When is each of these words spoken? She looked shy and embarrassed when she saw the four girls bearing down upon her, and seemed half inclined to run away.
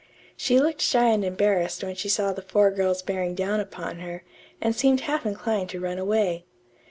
She 0.35 0.59
looked 0.59 0.81
shy 0.81 1.09
and 1.09 1.23
embarrassed 1.23 1.83
when 1.83 1.93
she 1.93 2.09
saw 2.09 2.33
the 2.33 2.41
four 2.41 2.71
girls 2.71 3.03
bearing 3.03 3.35
down 3.35 3.59
upon 3.59 3.99
her, 3.99 4.23
and 4.59 4.75
seemed 4.75 5.01
half 5.01 5.27
inclined 5.27 5.69
to 5.69 5.79
run 5.79 5.99
away. 5.99 6.43